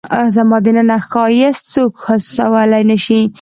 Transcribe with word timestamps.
زما 0.35 0.57
دننه 0.65 0.97
ښایست 1.09 1.63
څوک 1.73 1.91
حسولای 2.05 2.83
نه 2.91 2.97
شي 3.05 3.21